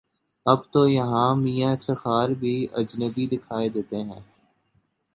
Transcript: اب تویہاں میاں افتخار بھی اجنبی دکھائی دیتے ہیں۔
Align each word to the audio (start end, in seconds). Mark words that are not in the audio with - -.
اب 0.45 0.59
تویہاں 0.71 1.35
میاں 1.35 1.71
افتخار 1.73 2.29
بھی 2.29 2.55
اجنبی 2.73 3.27
دکھائی 3.27 3.69
دیتے 3.69 3.97
ہیں۔ 4.03 4.21